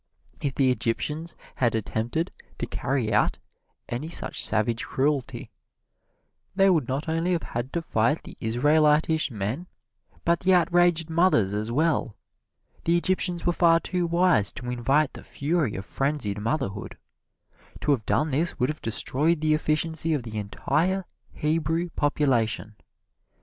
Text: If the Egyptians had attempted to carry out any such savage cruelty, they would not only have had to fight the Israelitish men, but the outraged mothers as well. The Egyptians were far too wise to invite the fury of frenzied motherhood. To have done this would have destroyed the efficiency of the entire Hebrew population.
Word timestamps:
If 0.41 0.55
the 0.55 0.71
Egyptians 0.71 1.35
had 1.53 1.75
attempted 1.75 2.31
to 2.57 2.65
carry 2.65 3.13
out 3.13 3.37
any 3.87 4.09
such 4.09 4.43
savage 4.43 4.83
cruelty, 4.83 5.51
they 6.55 6.71
would 6.71 6.87
not 6.87 7.07
only 7.07 7.33
have 7.33 7.43
had 7.43 7.71
to 7.73 7.83
fight 7.83 8.23
the 8.23 8.35
Israelitish 8.41 9.29
men, 9.29 9.67
but 10.25 10.39
the 10.39 10.55
outraged 10.55 11.07
mothers 11.11 11.53
as 11.53 11.71
well. 11.71 12.15
The 12.83 12.97
Egyptians 12.97 13.45
were 13.45 13.53
far 13.53 13.79
too 13.79 14.07
wise 14.07 14.51
to 14.53 14.71
invite 14.71 15.13
the 15.13 15.23
fury 15.23 15.75
of 15.75 15.85
frenzied 15.85 16.41
motherhood. 16.41 16.97
To 17.81 17.91
have 17.91 18.07
done 18.07 18.31
this 18.31 18.57
would 18.59 18.69
have 18.69 18.81
destroyed 18.81 19.39
the 19.39 19.53
efficiency 19.53 20.15
of 20.15 20.23
the 20.23 20.39
entire 20.39 21.05
Hebrew 21.31 21.89
population. 21.91 22.75